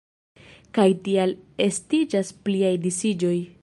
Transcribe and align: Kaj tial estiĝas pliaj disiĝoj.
Kaj 0.77 0.85
tial 1.09 1.35
estiĝas 1.67 2.35
pliaj 2.49 2.77
disiĝoj. 2.89 3.37